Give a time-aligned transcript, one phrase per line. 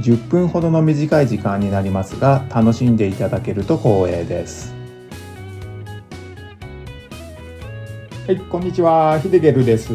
[0.00, 4.74] 10分ほどの短い時間になりますが楽しんでいただけると光栄です。
[8.26, 9.18] はいこんにちは。
[9.20, 9.92] ヒデゲルです。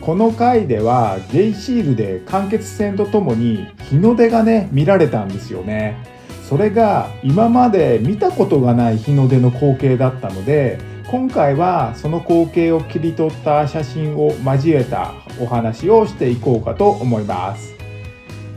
[0.00, 6.06] この回ではゲイシールで間欠泉とともに日の出がね見られたんですよね。
[6.48, 17.81] それが今まで見たことがない日の出の光景だったので今回はその光景を切り取った写真を交えたお話をしていこうかと思います。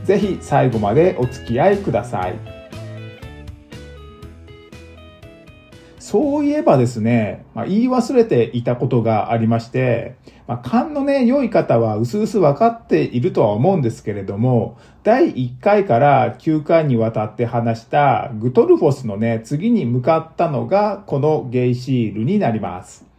[0.05, 2.55] ぜひ最後までお付き合いください。
[5.99, 10.15] そういえばですね、まあ、言い忘れていたことがありまして、
[10.47, 23.14] まあ、勘のね、良い方は薄々分かっているとは思うんですけれども、第1回から9回にわたって話したグトルフォスのね、次に向かったのがこのゲイシールになります。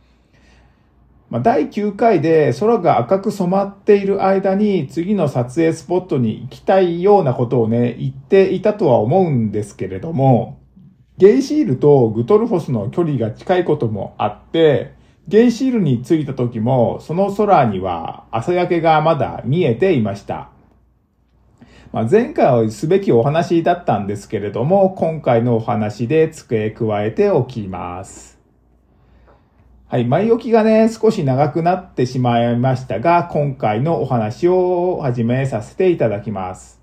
[1.29, 10.61] まあ、第9回で空が赤く染まっている間に次の撮影スポットに行きたいようなことをね、言っていたとは思うんですけれども、
[11.19, 14.95] ゲイシールとグトルフォスの距離が近いこともあって、
[15.27, 20.51] ゲイシールに着いた時もその空には朝焼けがまだ見えていました。
[21.93, 28.36] まあ、前回はすべきお話だったんですけれども、今回のお話で付け加えておきます。
[29.89, 36.81] はい、前置きがね、少し長くなってしまいましたが、今回のお話を始めさせていただきます。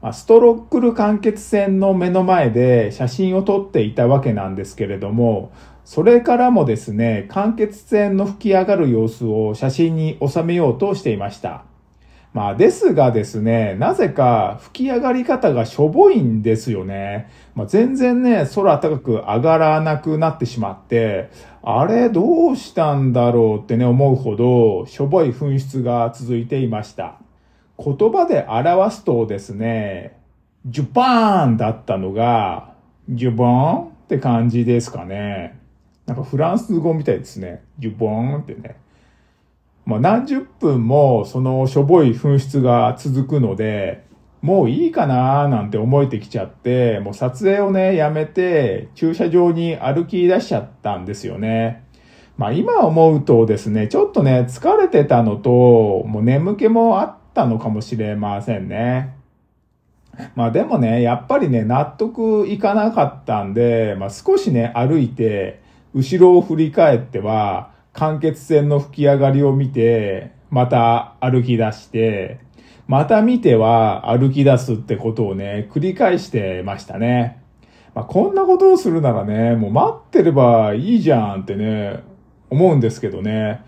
[0.00, 5.50] まストロックル間欠泉の目の前で写真を撮っていたわけなんですけれども、
[5.84, 11.64] それからもですね、間欠泉の吹き上がる様子を写真に収めようとしていました。
[12.32, 17.28] まあ、ですがですね、なぜか吹き上がり方がしょぼいんですよね。
[17.56, 21.30] まあ、全然ね、空高く上がらなくなってしまって、
[21.62, 27.16] あれどうしたんだろうってね、思うほど、しょぼい噴出が続いていました。
[27.78, 30.16] 言葉で表すとですね、
[30.66, 32.74] ジュバーンだったのが、
[33.08, 35.58] ジュボーンって感じですかね。
[36.06, 37.62] なんかフランス語みたいですね。
[37.80, 38.76] ジュボーンってね。
[39.86, 44.04] まあ、何十分もそのしょぼい噴出が続くので、
[44.42, 51.84] もういいかなーなんて思えてきちゃって、もう撮影をね、やめて、駐車場に歩き出しちゃったんですよね。
[52.38, 59.14] まあ今思うとですね、ちょっとね、疲れてたのと、もう眠気もあったのかもしれませんね。
[60.34, 65.60] まあでもね、やっぱりね、納得いかなかったんで、まあ少しね、歩いて、
[65.94, 72.40] 後ろを振り返っては、間欠泉の吹き上がりを見て、また歩き出して、
[72.86, 77.40] また見ては歩き出すってことをね、繰り返してましたね。
[77.94, 82.02] まあ、こんなことをするならね、もう待ってればいいじゃんってね、
[82.48, 83.62] 思うんですけどね。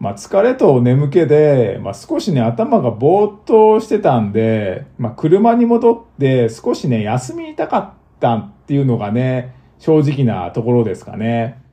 [0.00, 11.63] まあ、疲れと眠気で、まあ、少しね、頭がぼーっとしてたんで、まあ、車に戻って少しね、休みたかったっていうのがね、正直なところですかね。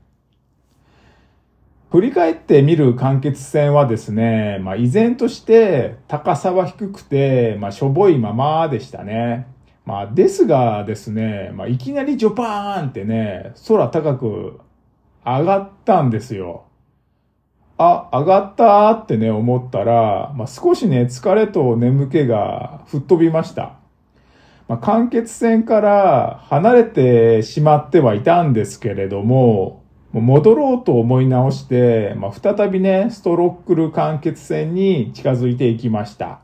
[1.92, 9.48] 振り返ってみる間欠泉はですね、まあ依然として高さは低くて、まあしょぼいままでしたね。
[9.86, 14.60] まあですがですね、まあいきなりジョパーンってね、空高く
[15.26, 16.64] 上がったんですよ。
[17.78, 23.74] あ、上がったってね、思ったら、まあ少しね、疲れと眠気が吹っ飛びました。
[24.70, 29.81] まあ、間欠泉から離れてしまってはいたんですけれども、
[30.20, 36.42] 戻ろうと思い直して、まあ、再びね、ストロックル間欠泉に近づいていきました。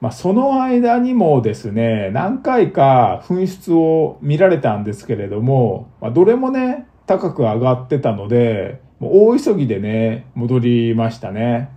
[0.00, 11.70] まあ、その間にもですね、何回か噴出を見られたんですけれども、まあ、どれもね、高く上がってたので、もう大急ぎでね、戻りましたね。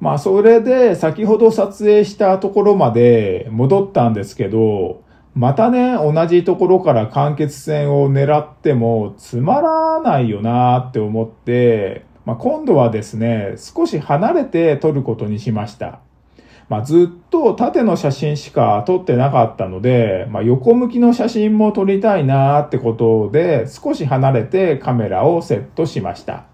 [0.00, 5.02] まあ、それで先ほど撮影したところまで戻ったんですけど、
[5.38, 16.00] またね、同じところから間欠泉を狙ってもつまらないよなって思って、まあ、今度はですね、少し離れて撮ることにしました。
[16.68, 26.46] まあ、ずっと縦の写真しか撮ってなかったので、まあ、横向きの写真も撮りたいなってことで、少し離れてカメラをセットしました。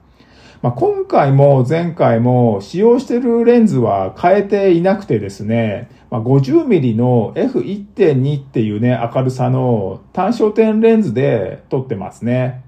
[0.60, 12.62] まあ、今回も前回も使用してるレンズは変えていなくてですね、まあ、50mm の F1.2 っていうね、明るさの単焦点レンズで撮ってますね。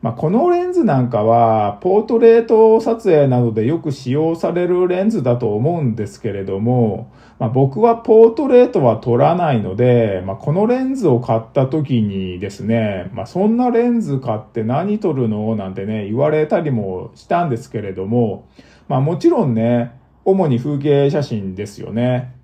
[0.00, 18.48] まあ、このレンズなんかは、ポートレート撮影などでよく使用されるレンズだと思うんですけれども、まあ、僕はポートレートは撮らないので、まあ、このレンズを買った時にですね、まあ、そんなレンズ買って何撮るのなんてね、言われたりもしたんですけれども、
[18.88, 19.92] まあ、もちろんね、
[20.24, 22.42] 主に風景写真ですよね。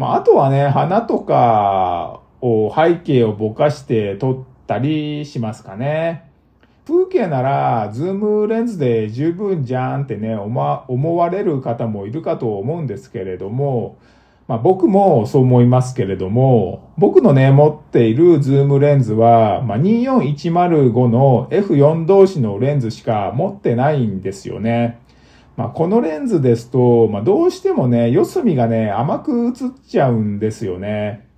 [0.00, 6.30] まあ、あとはね、花とかを背景をぼかして撮ったりしますかね。
[6.86, 13.98] 風景なら、ズームレンズで十分じゃんってね、思われる方もいるかと思うんですけれども、
[14.48, 24.98] まあ僕もそう思いますけれども、僕のね、持っているズームレンズは、まあ、24105の F4 同士のレンズしか持ってないんですよね。
[25.60, 29.52] まあ、このレンズですと、まあ、どうしてもね、四隅がね、甘く映っ
[29.86, 31.28] ちゃうんですよね。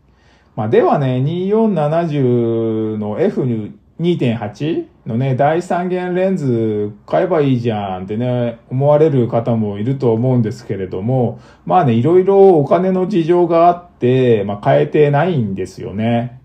[0.55, 16.42] まあ、ではね、2470の F2.8 のね、大三元レンズ買えばいいじゃんってね、思われる方もいると思うんですけれども、まあね、いろいろお金の事情があって、まあ、買えてないんですよね。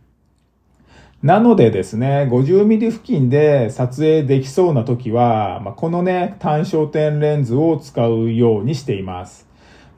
[1.23, 9.47] なのでですね、50ミリ付近で撮影できそうな時は、まあ、このね、単焦点レンズを使うようにしています。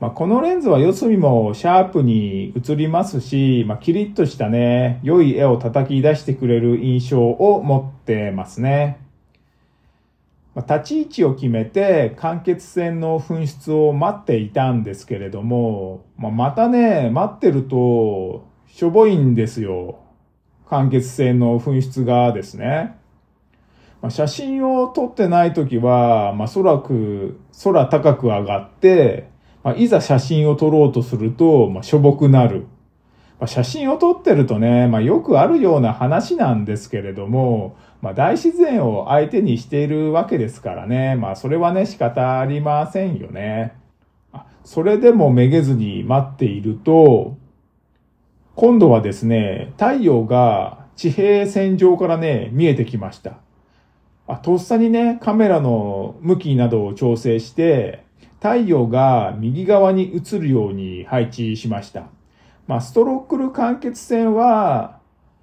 [0.00, 8.98] まあ、このレンズは四隅もシャープに映りますし、まあ、キリッとしたね、良い絵を叩き出してくれる印象を持ってますね。
[10.54, 19.99] まあ、立ち位置を決めて間欠線の噴出を待っていたんですけれども、まあ、またね、待ってると、しょぼいんですよ。
[20.70, 22.96] 間欠性の噴出がですね、
[24.00, 29.28] まあ、写真を撮ってない時は、まあ、空く、空高く上がって、
[29.64, 32.66] まあ、いざ写真を撮ろうとすると、まあ、しょぼくなる。
[33.40, 43.74] まあ、写真を撮ってるとね、まあ、よくあるような話なんですけれども、まあ、大自然を相手にしているわけですからね、まあ、それはね、仕方ありませんよね。
[44.62, 47.36] それでもめげずに待っていると、
[48.60, 53.38] 今度はですね、太陽が地平線上からね、見えてきました。
[54.26, 58.04] あとっさにね、カメラの向きなどを調整して、
[58.38, 62.08] 太陽が右側に映るように配置しました。
[62.66, 64.98] まあ、ストロックル間欠線は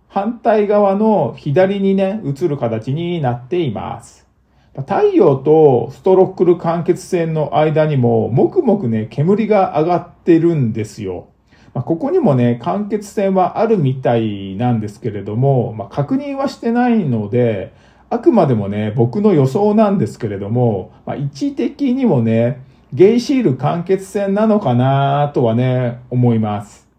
[0.07, 4.27] 反対側の左にね、映る形になっています。
[4.75, 11.29] 太陽とストロックル間欠線の間にも、もくもくね、煙が上がってるんですよ。
[11.77, 17.71] まあ、ここにもね、間欠線はあるみたいなんですけれども、まあ、確認はしてないので、
[18.09, 22.63] あくまでもね、僕の予想なんですけれども、まあ、位置的にもね、
[22.93, 26.89] ゲイシール間欠線なのかなとはね、思います。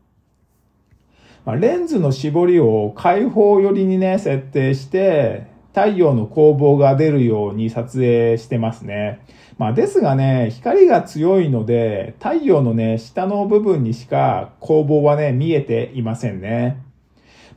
[1.45, 5.49] まあ、レンズの絞りを開放寄りにね、設定して、
[5.79, 9.25] 太陽の光芒が出るように撮影してますね。
[9.59, 16.83] まあですがね、光が強いので、太陽のね、下の部分にしか光芒はね、見えていませんね。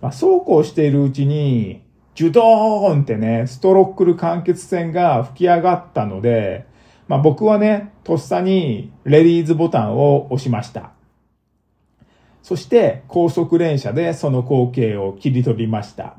[0.02, 1.82] まあそうこうしているうちに、
[2.14, 6.68] ジュドーンってね、ストロックル間欠線が吹き上がったので、
[7.08, 10.92] まあ僕はね、とっさにレディーズボタンを押しました。
[12.44, 16.18] そして高速連射でその光景を切り取りました。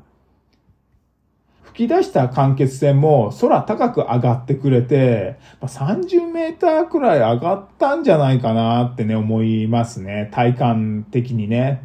[1.63, 10.29] 吹き出した間欠線も空高く上がってくれて、30メーターくらい上がったんじゃないかなってね、思いますね。
[10.31, 11.81] 体感的にね。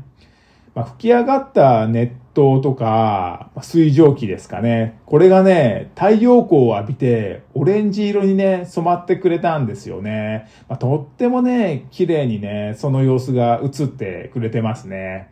[0.74, 5.00] まあ、吹き上がった熱湯とか、水蒸気ですかね。
[5.06, 10.46] これがね、太陽光を浴びて、オレンジ色にね、染まってくれたんですよね。
[10.68, 15.30] まあ、とってもね、綺麗にね、その様子が映ってくれてますね。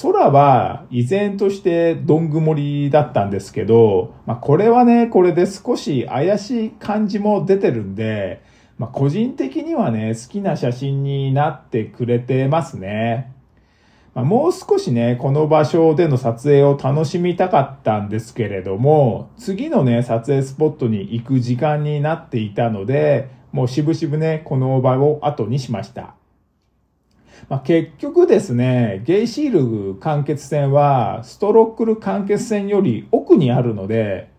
[0.00, 8.42] 空は依然としてどん曇りだったんですけど、まあ、これはね、これで少し怪しい感じも出てるんで、
[8.78, 13.32] まあ、個人的にはね、好きな写真になってくれてますね。
[14.14, 26.14] まあ、もう少しね、この場所での撮影を楽しみたかったんですけれども、次のね、撮影スポットに行く時間になっていたので、もうしぶしぶね、この場を後にしました。
[27.48, 34.30] まあ、結局ですね、ゲイシール間欠線はストロックル間欠線より奥にあるので、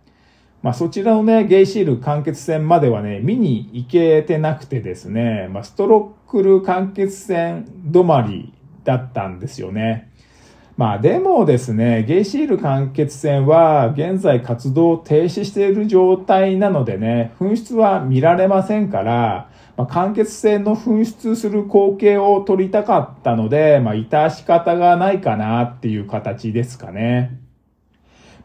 [0.61, 10.09] まあ、そちらのね、ゲイシール間欠線まではね、見に行けてなくてですね、まあ、ストロックル間欠線止まりだったんですよね。
[10.75, 27.39] まあでもですね、ゲイシール間欠線は現在活動を停止している状態なのでね、紛失は見られませんから、まあ、間欠泉の噴出する光景を撮りたかったので、まあ、致し方がないかなっていう形ですかね。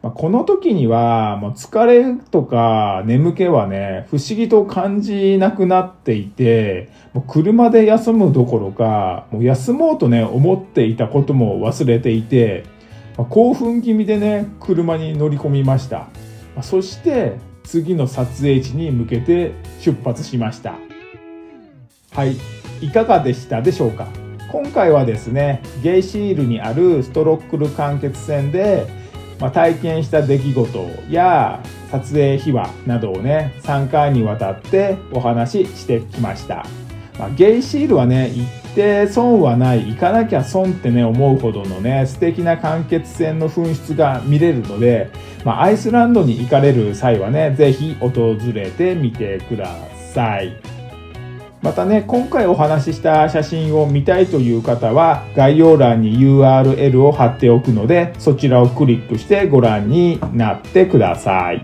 [0.01, 12.63] まあ、この時には、もう疲れとか眠気はね、不思議と感じなくなっていて、もう車で休むどころか、もう休もうとね、思っていたことも忘れていて、
[13.17, 15.97] まあ、興奮気味でね、車に乗り込みました。
[15.97, 16.07] ま
[16.61, 17.33] あ、そして、
[17.63, 20.75] 次の撮影地に向けて出発しました。
[22.19, 22.35] はい、
[22.81, 24.05] いかがでしたでしょうか？
[24.51, 28.87] 今回はですね、ゲイシールにあるストロックル間欠泉で、
[29.39, 36.65] まあ、体験した出来事や撮影秘話などをね、3回にわたってお話ししてきました。
[37.17, 45.09] まあ、ゲイシールはね、行って損はない、行かなきゃ損ってね、思うほどのね、素敵な間欠泉の噴出が見れるので、
[45.45, 49.69] まあ、アイスランドに行かれる際はね、ぜひ訪れてみてくだ
[50.13, 50.57] さい。
[51.61, 61.61] またね、今回お話しした写真を見たいという方は概要欄に URL を貼っておくのでそちらをクリックしてご覧になってください。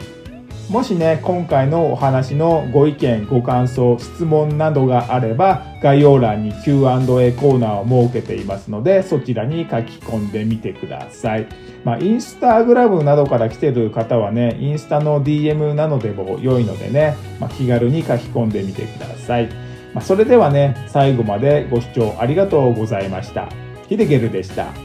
[0.69, 11.47] もしね、今回のお話のご意見、ご感想、質問などがあれば概要欄に Q&A コーナーを設けていますのでそちらに書き込んでみてください。
[11.85, 19.64] まあ、インスタグラムなどから来てる方はね、インスタの DM なのでも良いのでね、まあ、気軽に書き込んでみてください。
[19.95, 23.47] まあ、それではね、最後までご視聴ありがとうございました。
[23.87, 24.84] ヒデゲルでした。